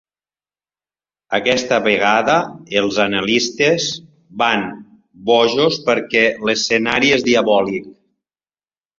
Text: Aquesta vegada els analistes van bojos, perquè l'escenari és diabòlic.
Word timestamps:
Aquesta 1.37 1.77
vegada 1.87 2.37
els 2.81 2.95
analistes 3.03 3.85
van 4.43 4.63
bojos, 5.27 5.77
perquè 5.91 6.23
l'escenari 6.51 7.13
és 7.19 7.27
diabòlic. 7.29 7.87